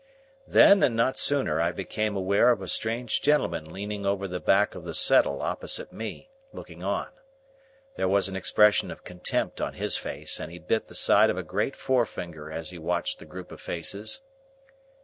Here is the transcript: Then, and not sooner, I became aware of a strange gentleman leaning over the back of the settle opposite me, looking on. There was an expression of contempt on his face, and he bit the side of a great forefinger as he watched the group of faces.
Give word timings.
Then, 0.47 0.81
and 0.81 0.95
not 0.95 1.15
sooner, 1.15 1.61
I 1.61 1.71
became 1.71 2.15
aware 2.17 2.49
of 2.49 2.59
a 2.59 2.67
strange 2.67 3.21
gentleman 3.21 3.65
leaning 3.71 4.03
over 4.03 4.27
the 4.27 4.39
back 4.39 4.73
of 4.73 4.83
the 4.83 4.95
settle 4.95 5.43
opposite 5.43 5.93
me, 5.93 6.31
looking 6.51 6.81
on. 6.81 7.09
There 7.97 8.07
was 8.07 8.27
an 8.27 8.35
expression 8.35 8.89
of 8.89 9.03
contempt 9.03 9.61
on 9.61 9.73
his 9.75 9.97
face, 9.97 10.39
and 10.39 10.51
he 10.51 10.57
bit 10.57 10.87
the 10.87 10.95
side 10.95 11.29
of 11.29 11.37
a 11.37 11.43
great 11.43 11.75
forefinger 11.75 12.51
as 12.51 12.71
he 12.71 12.79
watched 12.79 13.19
the 13.19 13.25
group 13.25 13.51
of 13.51 13.61
faces. 13.61 14.23